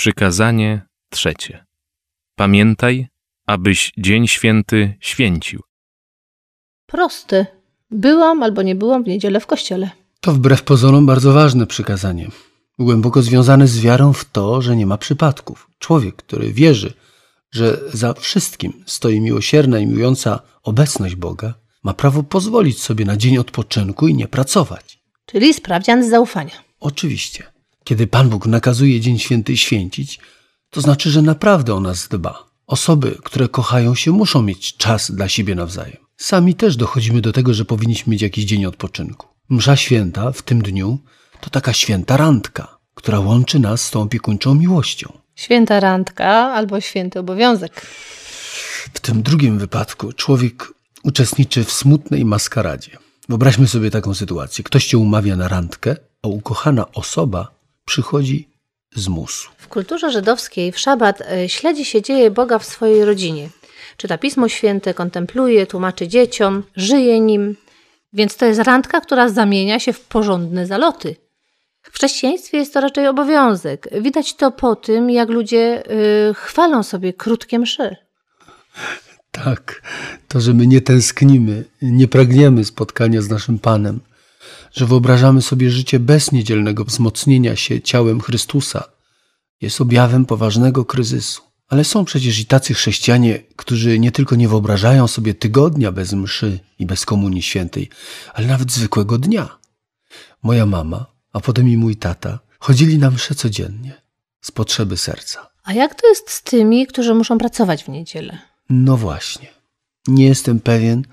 Przykazanie 0.00 0.82
trzecie. 1.10 1.66
Pamiętaj, 2.36 3.08
abyś 3.46 3.92
dzień 3.98 4.26
święty 4.26 4.94
święcił. 5.00 5.62
Prosty. 6.86 7.46
Byłam 7.90 8.42
albo 8.42 8.62
nie 8.62 8.74
byłam 8.74 9.04
w 9.04 9.06
niedzielę 9.06 9.40
w 9.40 9.46
kościele. 9.46 9.90
To 10.20 10.32
wbrew 10.32 10.62
pozorom 10.62 11.06
bardzo 11.06 11.32
ważne 11.32 11.66
przykazanie. 11.66 12.28
Głęboko 12.78 13.22
związane 13.22 13.66
z 13.66 13.80
wiarą 13.80 14.12
w 14.12 14.24
to, 14.24 14.62
że 14.62 14.76
nie 14.76 14.86
ma 14.86 14.98
przypadków. 14.98 15.70
Człowiek, 15.78 16.16
który 16.16 16.52
wierzy, 16.52 16.92
że 17.50 17.80
za 17.92 18.14
wszystkim 18.14 18.84
stoi 18.86 19.20
miłosierna 19.20 19.78
i 19.78 19.86
miłująca 19.86 20.40
obecność 20.62 21.14
Boga, 21.14 21.54
ma 21.82 21.94
prawo 21.94 22.22
pozwolić 22.22 22.82
sobie 22.82 23.04
na 23.04 23.16
dzień 23.16 23.38
odpoczynku 23.38 24.08
i 24.08 24.14
nie 24.14 24.28
pracować. 24.28 25.00
Czyli 25.26 25.54
sprawdzian 25.54 26.04
z 26.04 26.10
zaufania. 26.10 26.64
Oczywiście. 26.80 27.59
Kiedy 27.90 28.06
Pan 28.06 28.28
Bóg 28.28 28.46
nakazuje 28.46 29.00
Dzień 29.00 29.18
Święty 29.18 29.56
święcić, 29.56 30.20
to 30.70 30.80
znaczy, 30.80 31.10
że 31.10 31.22
naprawdę 31.22 31.74
o 31.74 31.80
nas 31.80 32.08
dba. 32.08 32.44
Osoby, 32.66 33.18
które 33.24 33.48
kochają 33.48 33.94
się, 33.94 34.10
muszą 34.10 34.42
mieć 34.42 34.76
czas 34.76 35.10
dla 35.10 35.28
siebie 35.28 35.54
nawzajem. 35.54 35.96
Sami 36.16 36.54
też 36.54 36.76
dochodzimy 36.76 37.20
do 37.20 37.32
tego, 37.32 37.54
że 37.54 37.64
powinniśmy 37.64 38.10
mieć 38.10 38.22
jakiś 38.22 38.44
dzień 38.44 38.66
odpoczynku. 38.66 39.26
Msza 39.48 39.76
święta 39.76 40.32
w 40.32 40.42
tym 40.42 40.62
dniu 40.62 40.98
to 41.40 41.50
taka 41.50 41.72
święta 41.72 42.16
randka, 42.16 42.78
która 42.94 43.20
łączy 43.20 43.58
nas 43.58 43.82
z 43.82 43.90
tą 43.90 44.02
opiekuńczą 44.02 44.54
miłością. 44.54 45.12
Święta 45.36 45.80
randka 45.80 46.28
albo 46.28 46.80
święty 46.80 47.18
obowiązek. 47.18 47.86
W 48.94 49.00
tym 49.00 49.22
drugim 49.22 49.58
wypadku 49.58 50.12
człowiek 50.12 50.72
uczestniczy 51.02 51.64
w 51.64 51.72
smutnej 51.72 52.24
maskaradzie. 52.24 52.98
Wyobraźmy 53.28 53.68
sobie 53.68 53.90
taką 53.90 54.14
sytuację. 54.14 54.64
Ktoś 54.64 54.86
cię 54.86 54.98
umawia 54.98 55.36
na 55.36 55.48
randkę, 55.48 55.96
a 56.22 56.28
ukochana 56.28 56.92
osoba 56.92 57.59
przychodzi 57.84 58.48
z 58.94 59.08
musu. 59.08 59.50
W 59.56 59.68
kulturze 59.68 60.10
żydowskiej 60.10 60.72
w 60.72 60.78
szabat 60.78 61.20
e, 61.20 61.48
śledzi 61.48 61.84
się 61.84 62.02
dzieje 62.02 62.30
Boga 62.30 62.58
w 62.58 62.64
swojej 62.64 63.04
rodzinie. 63.04 63.48
Czyta 63.96 64.18
Pismo 64.18 64.48
Święte, 64.48 64.94
kontempluje, 64.94 65.66
tłumaczy 65.66 66.08
dzieciom, 66.08 66.62
żyje 66.76 67.20
nim. 67.20 67.56
Więc 68.12 68.36
to 68.36 68.46
jest 68.46 68.60
randka, 68.60 69.00
która 69.00 69.28
zamienia 69.28 69.80
się 69.80 69.92
w 69.92 70.00
porządne 70.00 70.66
zaloty. 70.66 71.16
W 71.82 71.94
chrześcijaństwie 71.94 72.58
jest 72.58 72.74
to 72.74 72.80
raczej 72.80 73.06
obowiązek. 73.06 73.88
Widać 74.00 74.34
to 74.34 74.50
po 74.50 74.76
tym, 74.76 75.10
jak 75.10 75.28
ludzie 75.28 75.82
y, 76.30 76.34
chwalą 76.34 76.82
sobie 76.82 77.12
krótkie 77.12 77.58
mszy. 77.58 77.96
Tak, 79.30 79.82
to, 80.28 80.40
że 80.40 80.54
my 80.54 80.66
nie 80.66 80.80
tęsknimy, 80.80 81.64
nie 81.82 82.08
pragniemy 82.08 82.64
spotkania 82.64 83.22
z 83.22 83.28
naszym 83.30 83.58
Panem, 83.58 84.00
że 84.72 84.86
wyobrażamy 84.86 85.42
sobie 85.42 85.70
życie 85.70 85.98
bez 85.98 86.32
niedzielnego 86.32 86.84
wzmocnienia 86.84 87.56
się 87.56 87.80
ciałem 87.80 88.20
Chrystusa, 88.20 88.84
jest 89.60 89.80
objawem 89.80 90.26
poważnego 90.26 90.84
kryzysu. 90.84 91.42
Ale 91.68 91.84
są 91.84 92.04
przecież 92.04 92.38
i 92.38 92.46
tacy 92.46 92.74
chrześcijanie, 92.74 93.42
którzy 93.56 93.98
nie 93.98 94.12
tylko 94.12 94.36
nie 94.36 94.48
wyobrażają 94.48 95.08
sobie 95.08 95.34
tygodnia 95.34 95.92
bez 95.92 96.12
mszy 96.12 96.58
i 96.78 96.86
bez 96.86 97.06
komunii 97.06 97.42
świętej, 97.42 97.88
ale 98.34 98.46
nawet 98.46 98.72
zwykłego 98.72 99.18
dnia. 99.18 99.58
Moja 100.42 100.66
mama, 100.66 101.06
a 101.32 101.40
potem 101.40 101.68
i 101.68 101.76
mój 101.76 101.96
tata, 101.96 102.38
chodzili 102.58 102.98
na 102.98 103.10
mszę 103.10 103.34
codziennie, 103.34 104.02
z 104.40 104.50
potrzeby 104.50 104.96
serca. 104.96 105.50
A 105.64 105.72
jak 105.72 105.94
to 105.94 106.08
jest 106.08 106.30
z 106.30 106.42
tymi, 106.42 106.86
którzy 106.86 107.14
muszą 107.14 107.38
pracować 107.38 107.84
w 107.84 107.88
niedzielę? 107.88 108.38
No 108.70 108.96
właśnie. 108.96 109.48
Nie 110.06 110.26
jestem 110.26 110.60
pewien, 110.60 111.04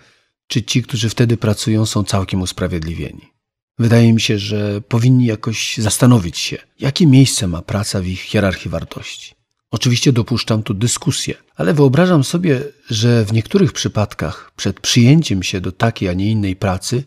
czy 0.48 0.64
ci, 0.64 0.84
którzy 0.84 1.10
wtedy 1.10 1.38
pracują, 1.38 1.86
są 1.86 2.04
całkiem 2.04 2.42
usprawiedliwieni. 2.42 3.32
Wydaje 3.80 4.14
mi 4.14 4.22
się, 4.22 4.40
że 4.40 4.82
powinni 4.82 5.26
jakoś 5.26 5.78
zastanowić 5.78 6.38
się, 6.38 6.58
jakie 6.80 7.08
miejsce 7.08 7.48
ma 7.48 7.62
praca 7.62 8.02
w 8.02 8.08
ich 8.08 8.22
hierarchii 8.22 8.72
wartości. 8.72 9.36
Oczywiście 9.72 10.14
dopuszczam 10.14 10.64
tu 10.64 10.74
dyskusję, 10.74 11.36
ale 11.56 11.74
wyobrażam 11.74 12.24
sobie, 12.24 12.62
że 12.90 13.26
w 13.26 13.34
niektórych 13.34 13.74
przypadkach 13.74 14.52
przed 14.56 14.80
przyjęciem 14.80 15.44
się 15.44 15.62
do 15.62 15.72
takiej, 15.72 16.10
a 16.10 16.14
nie 16.14 16.32
innej 16.32 16.56
pracy 16.56 17.04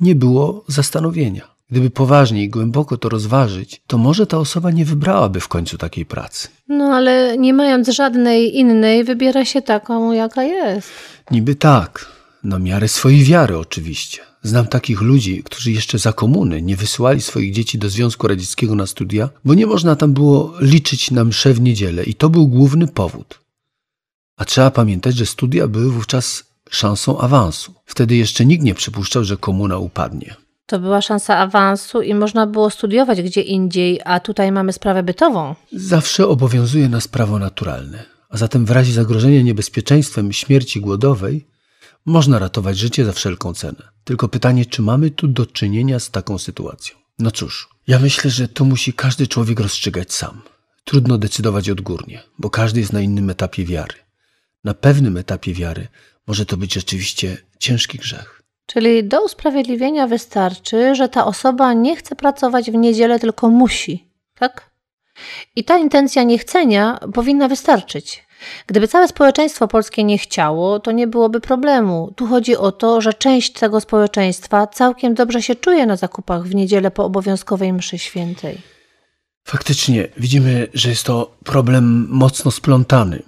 nie 0.00 0.14
było 0.14 0.64
zastanowienia. 0.68 1.56
Gdyby 1.70 1.90
poważnie 1.90 2.42
i 2.42 2.48
głęboko 2.48 2.96
to 2.96 3.08
rozważyć, 3.08 3.82
to 3.86 3.98
może 3.98 4.26
ta 4.26 4.38
osoba 4.38 4.70
nie 4.70 4.84
wybrałaby 4.84 5.40
w 5.40 5.48
końcu 5.48 5.78
takiej 5.78 6.06
pracy. 6.06 6.48
No 6.68 6.84
ale 6.84 7.38
nie 7.38 7.54
mając 7.54 7.88
żadnej 7.88 8.56
innej, 8.56 9.04
wybiera 9.04 9.44
się 9.44 9.62
taką, 9.62 10.12
jaka 10.12 10.42
jest. 10.42 10.88
Niby 11.30 11.54
tak, 11.54 12.15
na 12.46 12.58
miarę 12.58 12.88
swojej 12.88 13.24
wiary 13.24 13.58
oczywiście. 13.58 14.18
Znam 14.42 14.66
takich 14.66 15.00
ludzi, 15.00 15.42
którzy 15.44 15.70
jeszcze 15.72 15.98
za 15.98 16.12
komuny 16.12 16.62
nie 16.62 16.76
wysyłali 16.76 17.20
swoich 17.20 17.52
dzieci 17.52 17.78
do 17.78 17.88
Związku 17.88 18.28
Radzieckiego 18.28 18.74
na 18.74 18.86
studia, 18.86 19.28
bo 19.44 19.54
nie 19.54 19.66
można 19.66 19.96
tam 19.96 20.12
było 20.12 20.54
liczyć 20.60 21.10
na 21.10 21.24
mszę 21.24 21.54
w 21.54 21.60
niedzielę 21.60 22.04
i 22.04 22.14
to 22.14 22.28
był 22.28 22.48
główny 22.48 22.88
powód. 22.88 23.40
A 24.36 24.44
trzeba 24.44 24.70
pamiętać, 24.70 25.16
że 25.16 25.26
studia 25.26 25.68
były 25.68 25.90
wówczas 25.90 26.44
szansą 26.70 27.18
awansu. 27.18 27.74
Wtedy 27.84 28.16
jeszcze 28.16 28.46
nikt 28.46 28.64
nie 28.64 28.74
przypuszczał, 28.74 29.24
że 29.24 29.36
komuna 29.36 29.78
upadnie. 29.78 30.34
To 30.66 30.78
była 30.78 31.00
szansa 31.00 31.38
awansu 31.38 32.02
i 32.02 32.14
można 32.14 32.46
było 32.46 32.70
studiować 32.70 33.22
gdzie 33.22 33.40
indziej, 33.40 34.00
a 34.04 34.20
tutaj 34.20 34.52
mamy 34.52 34.72
sprawę 34.72 35.02
bytową. 35.02 35.54
Zawsze 35.72 36.28
obowiązuje 36.28 36.88
nas 36.88 37.08
prawo 37.08 37.38
naturalne, 37.38 38.04
a 38.28 38.36
zatem 38.36 38.66
w 38.66 38.70
razie 38.70 38.92
zagrożenia 38.92 39.42
niebezpieczeństwem 39.42 40.32
śmierci 40.32 40.80
głodowej 40.80 41.46
można 42.06 42.38
ratować 42.38 42.78
życie 42.78 43.04
za 43.04 43.12
wszelką 43.12 43.54
cenę. 43.54 43.88
Tylko 44.04 44.28
pytanie, 44.28 44.66
czy 44.66 44.82
mamy 44.82 45.10
tu 45.10 45.28
do 45.28 45.46
czynienia 45.46 46.00
z 46.00 46.10
taką 46.10 46.38
sytuacją? 46.38 46.96
No 47.18 47.30
cóż, 47.30 47.68
ja 47.86 47.98
myślę, 47.98 48.30
że 48.30 48.48
to 48.48 48.64
musi 48.64 48.92
każdy 48.92 49.26
człowiek 49.26 49.60
rozstrzygać 49.60 50.12
sam. 50.12 50.42
Trudno 50.84 51.18
decydować 51.18 51.70
odgórnie, 51.70 52.22
bo 52.38 52.50
każdy 52.50 52.80
jest 52.80 52.92
na 52.92 53.00
innym 53.00 53.30
etapie 53.30 53.64
wiary. 53.64 53.94
Na 54.64 54.74
pewnym 54.74 55.16
etapie 55.16 55.54
wiary 55.54 55.88
może 56.26 56.46
to 56.46 56.56
być 56.56 56.74
rzeczywiście 56.74 57.36
ciężki 57.58 57.98
grzech. 57.98 58.42
Czyli 58.66 59.04
do 59.04 59.24
usprawiedliwienia 59.24 60.06
wystarczy, 60.06 60.94
że 60.94 61.08
ta 61.08 61.26
osoba 61.26 61.72
nie 61.72 61.96
chce 61.96 62.16
pracować 62.16 62.70
w 62.70 62.74
niedzielę, 62.74 63.18
tylko 63.18 63.50
musi, 63.50 64.08
tak? 64.38 64.70
I 65.56 65.64
ta 65.64 65.78
intencja 65.78 66.22
niechcenia 66.22 66.98
powinna 67.14 67.48
wystarczyć. 67.48 68.25
Gdyby 68.66 68.88
całe 68.88 69.08
społeczeństwo 69.08 69.68
polskie 69.68 70.04
nie 70.04 70.18
chciało, 70.18 70.80
to 70.80 70.92
nie 70.92 71.06
byłoby 71.06 71.40
problemu. 71.40 72.12
Tu 72.16 72.26
chodzi 72.26 72.56
o 72.56 72.72
to, 72.72 73.00
że 73.00 73.14
część 73.14 73.52
tego 73.52 73.80
społeczeństwa 73.80 74.66
całkiem 74.66 75.14
dobrze 75.14 75.42
się 75.42 75.54
czuje 75.54 75.86
na 75.86 75.96
zakupach 75.96 76.42
w 76.42 76.54
niedzielę 76.54 76.90
po 76.90 77.04
obowiązkowej 77.04 77.72
mszy 77.72 77.98
świętej. 77.98 78.58
Faktycznie 79.44 80.08
widzimy, 80.16 80.68
że 80.74 80.88
jest 80.88 81.04
to 81.04 81.36
problem 81.44 82.06
mocno 82.10 82.50
splątany, 82.50 83.22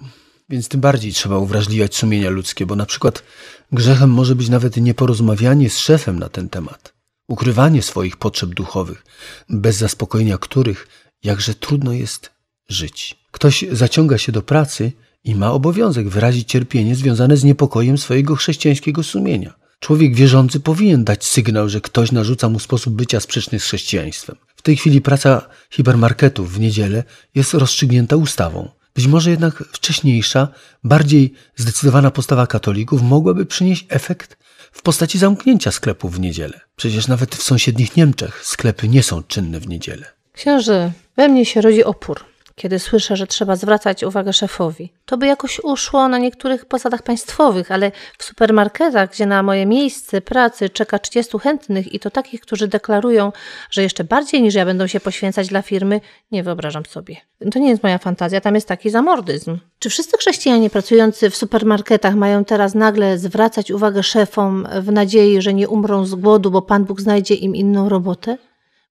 więc 0.49 0.67
tym 0.67 0.81
bardziej 0.81 1.13
trzeba 1.13 1.37
uwrażliwiać 1.37 1.95
sumienia 1.95 2.29
ludzkie, 2.29 2.65
bo 2.65 2.75
na 2.75 2.85
przykład 2.85 3.23
grzechem 3.71 4.09
może 4.09 4.35
być 4.35 4.49
nawet 4.49 4.77
nieporozmawianie 4.77 5.69
z 5.69 5.77
szefem 5.77 6.19
na 6.19 6.29
ten 6.29 6.49
temat, 6.49 6.93
ukrywanie 7.27 7.81
swoich 7.81 8.17
potrzeb 8.17 8.49
duchowych, 8.49 9.05
bez 9.49 9.75
zaspokojenia 9.77 10.37
których 10.37 10.87
jakże 11.23 11.55
trudno 11.55 11.93
jest 11.93 12.31
żyć. 12.69 13.18
Ktoś 13.31 13.65
zaciąga 13.71 14.17
się 14.17 14.31
do 14.31 14.41
pracy 14.41 14.91
i 15.23 15.35
ma 15.35 15.51
obowiązek 15.51 16.09
wyrazić 16.09 16.49
cierpienie 16.49 16.95
związane 16.95 17.37
z 17.37 17.43
niepokojem 17.43 17.97
swojego 17.97 18.35
chrześcijańskiego 18.35 19.03
sumienia. 19.03 19.53
Człowiek 19.79 20.15
wierzący 20.15 20.59
powinien 20.59 21.03
dać 21.03 21.25
sygnał, 21.25 21.69
że 21.69 21.81
ktoś 21.81 22.11
narzuca 22.11 22.49
mu 22.49 22.59
sposób 22.59 22.93
bycia 22.93 23.19
sprzeczny 23.19 23.59
z 23.59 23.63
chrześcijaństwem. 23.63 24.35
W 24.55 24.61
tej 24.61 24.77
chwili 24.77 25.01
praca 25.01 25.47
hipermarketów 25.71 26.53
w 26.53 26.59
niedzielę 26.59 27.03
jest 27.35 27.53
rozstrzygnięta 27.53 28.15
ustawą. 28.15 28.69
Być 28.95 29.07
może 29.07 29.31
jednak 29.31 29.63
wcześniejsza, 29.71 30.47
bardziej 30.83 31.33
zdecydowana 31.55 32.11
postawa 32.11 32.47
katolików 32.47 33.01
mogłaby 33.01 33.45
przynieść 33.45 33.85
efekt 33.89 34.37
w 34.71 34.81
postaci 34.81 35.19
zamknięcia 35.19 35.71
sklepów 35.71 36.15
w 36.15 36.19
niedzielę. 36.19 36.61
Przecież 36.75 37.07
nawet 37.07 37.35
w 37.35 37.43
sąsiednich 37.43 37.95
Niemczech 37.95 38.45
sklepy 38.45 38.87
nie 38.87 39.03
są 39.03 39.23
czynne 39.23 39.59
w 39.59 39.67
niedzielę. 39.67 40.05
Księży, 40.33 40.91
we 41.17 41.29
mnie 41.29 41.45
się 41.45 41.61
rodzi 41.61 41.83
opór 41.83 42.19
kiedy 42.59 42.79
słyszę, 42.79 43.15
że 43.15 43.27
trzeba 43.27 43.55
zwracać 43.55 44.03
uwagę 44.03 44.33
szefowi. 44.33 44.93
To 45.05 45.17
by 45.17 45.27
jakoś 45.27 45.59
uszło 45.59 46.07
na 46.07 46.17
niektórych 46.17 46.65
posadach 46.65 47.01
państwowych, 47.01 47.71
ale 47.71 47.91
w 48.17 48.23
supermarketach, 48.23 49.11
gdzie 49.11 49.25
na 49.25 49.43
moje 49.43 49.65
miejsce 49.65 50.21
pracy 50.21 50.69
czeka 50.69 50.99
30 50.99 51.39
chętnych 51.39 51.93
i 51.93 51.99
to 51.99 52.09
takich, 52.11 52.41
którzy 52.41 52.67
deklarują, 52.67 53.31
że 53.71 53.83
jeszcze 53.83 54.03
bardziej 54.03 54.41
niż 54.41 54.53
ja 54.53 54.65
będą 54.65 54.87
się 54.87 54.99
poświęcać 54.99 55.47
dla 55.47 55.61
firmy, 55.61 56.01
nie 56.31 56.43
wyobrażam 56.43 56.85
sobie. 56.85 57.15
To 57.51 57.59
nie 57.59 57.69
jest 57.69 57.83
moja 57.83 57.97
fantazja, 57.97 58.41
tam 58.41 58.55
jest 58.55 58.67
taki 58.67 58.89
zamordyzm. 58.89 59.57
Czy 59.79 59.89
wszyscy 59.89 60.17
chrześcijanie 60.17 60.69
pracujący 60.69 61.29
w 61.29 61.35
supermarketach 61.35 62.15
mają 62.15 62.45
teraz 62.45 62.75
nagle 62.75 63.17
zwracać 63.17 63.71
uwagę 63.71 64.03
szefom 64.03 64.67
w 64.81 64.91
nadziei, 64.91 65.41
że 65.41 65.53
nie 65.53 65.69
umrą 65.69 66.05
z 66.05 66.15
głodu, 66.15 66.51
bo 66.51 66.61
Pan 66.61 66.85
Bóg 66.85 67.01
znajdzie 67.01 67.35
im 67.35 67.55
inną 67.55 67.89
robotę? 67.89 68.37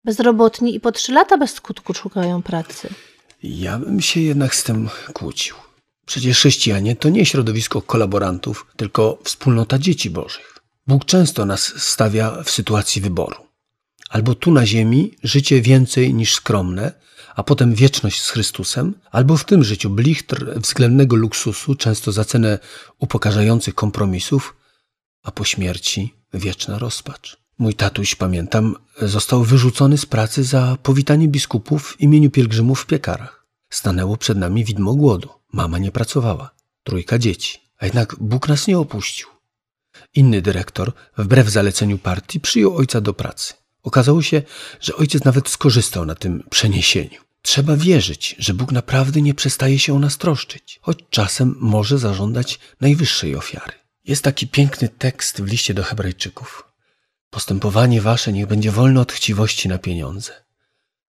Bezrobotni 0.04 0.74
i 0.74 0.80
po 0.80 0.92
trzy 0.92 1.12
lata 1.12 1.38
bez 1.38 1.54
skutku 1.54 1.94
szukają 1.94 2.42
pracy. 2.42 2.88
Ja 3.42 3.78
bym 3.78 4.00
się 4.00 4.20
jednak 4.20 4.54
z 4.54 4.64
tym 4.64 4.88
kłócił. 5.12 5.56
Przecież 6.06 6.36
chrześcijanie 6.36 6.96
to 6.96 7.08
nie 7.08 7.26
środowisko 7.26 7.82
kolaborantów, 7.82 8.66
tylko 8.76 9.18
wspólnota 9.24 9.78
dzieci 9.78 10.10
bożych. 10.10 10.58
Bóg 10.86 11.04
często 11.04 11.46
nas 11.46 11.82
stawia 11.82 12.42
w 12.42 12.50
sytuacji 12.50 13.02
wyboru. 13.02 13.36
Albo 14.10 14.34
tu 14.34 14.50
na 14.50 14.66
ziemi 14.66 15.14
życie 15.22 15.62
więcej 15.62 16.14
niż 16.14 16.34
skromne, 16.34 16.92
a 17.34 17.42
potem 17.42 17.74
wieczność 17.74 18.22
z 18.22 18.30
Chrystusem, 18.30 18.94
albo 19.10 19.36
w 19.36 19.44
tym 19.44 19.64
życiu 19.64 19.90
blichtr 19.90 20.60
względnego 20.60 21.16
luksusu, 21.16 21.74
często 21.74 22.12
za 22.12 22.24
cenę 22.24 22.58
upokarzających 22.98 23.74
kompromisów, 23.74 24.56
a 25.22 25.30
po 25.30 25.44
śmierci 25.44 26.14
wieczna 26.34 26.78
rozpacz. 26.78 27.36
Mój 27.58 27.74
tatuś, 27.74 28.14
pamiętam, 28.14 28.76
został 29.02 29.44
wyrzucony 29.44 29.98
z 29.98 30.06
pracy 30.06 30.44
za 30.44 30.76
powitanie 30.82 31.28
biskupów 31.28 31.88
w 31.88 32.00
imieniu 32.00 32.30
pielgrzymów 32.30 32.80
w 32.80 32.86
piekarach. 32.86 33.46
Stanęło 33.70 34.16
przed 34.16 34.38
nami 34.38 34.64
widmo 34.64 34.94
głodu. 34.94 35.28
Mama 35.52 35.78
nie 35.78 35.92
pracowała. 35.92 36.50
Trójka 36.84 37.18
dzieci. 37.18 37.58
A 37.78 37.84
jednak 37.84 38.16
Bóg 38.20 38.48
nas 38.48 38.66
nie 38.66 38.78
opuścił. 38.78 39.28
Inny 40.14 40.42
dyrektor, 40.42 40.92
wbrew 41.16 41.48
zaleceniu 41.48 41.98
partii, 41.98 42.40
przyjął 42.40 42.76
ojca 42.76 43.00
do 43.00 43.14
pracy. 43.14 43.54
Okazało 43.82 44.22
się, 44.22 44.42
że 44.80 44.96
ojciec 44.96 45.24
nawet 45.24 45.48
skorzystał 45.48 46.06
na 46.06 46.14
tym 46.14 46.42
przeniesieniu. 46.50 47.20
Trzeba 47.42 47.76
wierzyć, 47.76 48.36
że 48.38 48.54
Bóg 48.54 48.72
naprawdę 48.72 49.22
nie 49.22 49.34
przestaje 49.34 49.78
się 49.78 49.94
o 49.94 49.98
nas 49.98 50.18
troszczyć, 50.18 50.78
choć 50.82 50.98
czasem 51.10 51.56
może 51.60 51.98
zażądać 51.98 52.58
najwyższej 52.80 53.36
ofiary. 53.36 53.72
Jest 54.04 54.24
taki 54.24 54.48
piękny 54.48 54.88
tekst 54.88 55.42
w 55.42 55.46
liście 55.46 55.74
do 55.74 55.82
Hebrajczyków. 55.82 56.67
Postępowanie 57.30 58.00
wasze 58.00 58.32
niech 58.32 58.46
będzie 58.46 58.70
wolne 58.70 59.00
od 59.00 59.12
chciwości 59.12 59.68
na 59.68 59.78
pieniądze. 59.78 60.32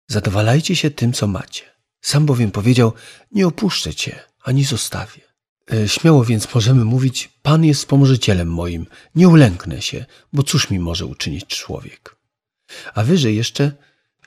Zadowalajcie 0.08 0.76
się 0.76 0.92
tym, 0.92 1.14
co 1.14 1.28
macie. 1.28 1.64
Sam 2.02 2.26
bowiem 2.26 2.52
powiedział: 2.52 2.94
Nie 3.32 3.48
opuszczę 3.48 3.96
cię, 3.96 4.20
ani 4.44 4.64
zostawię. 4.64 5.22
E, 5.74 5.90
Śmiało 5.90 6.26
więc 6.26 6.56
możemy 6.56 6.86
mówić: 6.86 7.30
Pan 7.42 7.66
jest 7.66 7.80
wspomożycielem 7.80 8.52
moim, 8.52 8.86
nie 9.16 9.28
ulęknę 9.28 9.82
się, 9.82 10.06
bo 10.34 10.44
cóż 10.44 10.70
mi 10.70 10.80
może 10.80 11.06
uczynić 11.06 11.46
człowiek? 11.46 12.16
A 12.94 13.04
wyżej 13.04 13.36
jeszcze 13.36 13.72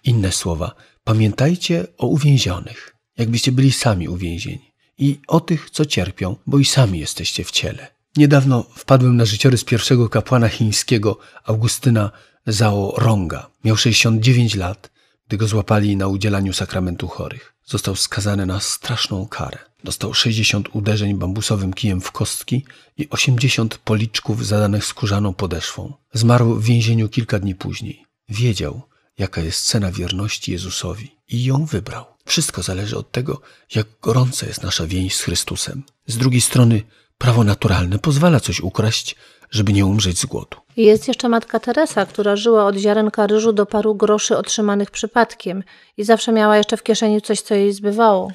inne 0.05 0.33
słowa: 0.33 0.75
Pamiętajcie 1.05 1.87
o 1.99 2.07
uwięzionych, 2.07 2.97
jakbyście 3.17 3.53
byli 3.53 3.73
sami 3.73 4.09
uwięzieni, 4.09 4.73
i 4.99 5.21
o 5.29 5.41
tych, 5.41 5.71
co 5.71 5.85
cierpią, 5.87 6.37
bo 6.47 6.59
i 6.59 6.65
sami 6.65 6.99
jesteście 6.99 7.45
w 7.45 7.51
ciele. 7.51 8.02
Niedawno 8.17 8.67
wpadłem 8.77 9.17
na 9.17 9.25
życiorys 9.25 9.65
pierwszego 9.65 10.09
kapłana 10.09 10.49
chińskiego 10.49 11.19
Augustyna 11.45 12.11
Zhao 12.47 12.95
Ronga. 12.97 13.51
Miał 13.65 13.77
69 13.77 14.55
lat, 14.55 14.91
gdy 15.29 15.37
go 15.37 15.49
złapali 15.49 15.97
na 15.97 16.09
udzielaniu 16.09 16.53
sakramentu 16.53 17.09
chorych. 17.09 17.55
Został 17.65 17.97
skazany 17.97 18.47
na 18.47 18.61
straszną 18.61 19.27
karę. 19.29 19.59
Dostał 19.85 20.15
60 20.15 20.69
uderzeń 20.73 21.15
bambusowym 21.15 21.73
kijem 21.73 22.01
w 22.01 22.13
kostki 22.13 22.65
i 22.99 23.11
80 23.11 23.79
policzków 23.79 24.47
zadanych 24.47 24.85
skórzaną 24.85 25.35
podeszwą. 25.35 25.93
Zmarł 26.13 26.55
w 26.55 26.65
więzieniu 26.65 27.09
kilka 27.09 27.39
dni 27.39 27.55
później. 27.55 28.05
Wiedział, 28.29 28.83
jaka 29.19 29.41
jest 29.41 29.67
cena 29.67 29.93
wierności 29.93 30.53
Jezusowi 30.53 31.17
i 31.29 31.45
ją 31.45 31.67
wybrał. 31.67 32.05
Wszystko 32.25 32.63
zależy 32.63 32.99
od 32.99 33.13
tego, 33.13 33.41
jak 33.75 33.87
gorąca 34.03 34.47
jest 34.47 34.63
nasza 34.63 34.87
więź 34.87 35.17
z 35.17 35.21
Chrystusem. 35.21 35.83
Z 36.07 36.17
drugiej 36.17 36.41
strony, 36.41 36.83
prawo 37.23 37.45
naturalne 37.45 37.99
pozwala 37.99 38.41
coś 38.41 38.61
ukraść, 38.61 39.17
żeby 39.51 39.73
nie 39.73 39.87
umrzeć 39.87 40.19
z 40.19 40.27
głodu. 40.27 40.57
Jest 40.77 41.09
jeszcze 41.09 41.29
matka 41.29 41.61
Teresa, 41.61 42.07
która 42.07 42.37
żyła 42.37 42.67
od 42.67 42.77
ziarenka 42.77 43.27
ryżu 43.27 43.53
do 43.53 43.67
paru 43.67 43.95
groszy 43.95 44.37
otrzymanych 44.37 44.91
przypadkiem 44.91 45.63
i 45.97 46.05
zawsze 46.05 46.33
miała 46.33 46.57
jeszcze 46.57 46.77
w 46.77 46.83
kieszeni 46.83 47.23
coś, 47.23 47.41
co 47.41 47.55
jej 47.55 47.73
zbywało. 47.73 48.33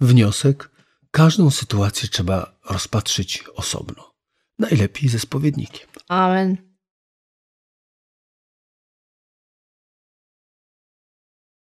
Wniosek: 0.00 0.70
każdą 1.10 1.50
sytuację 1.50 2.08
trzeba 2.08 2.52
rozpatrzyć 2.70 3.44
osobno. 3.54 4.14
Najlepiej 4.58 5.08
ze 5.08 5.18
spowiednikiem. 5.18 5.88
Amen. 6.08 6.67